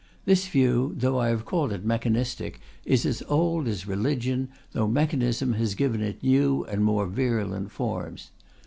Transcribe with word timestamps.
This 0.25 0.47
view, 0.47 0.95
though 0.97 1.19
I 1.19 1.27
have 1.27 1.45
called 1.45 1.71
it 1.71 1.85
mechanistic, 1.85 2.59
is 2.85 3.05
as 3.05 3.21
old 3.29 3.67
as 3.67 3.85
religion, 3.85 4.49
though 4.71 4.87
mechanism 4.87 5.53
has 5.53 5.75
given 5.75 6.01
it 6.01 6.23
new 6.23 6.63
and 6.63 6.83
more 6.83 7.05
virulent 7.05 7.69
forms. 7.69 8.31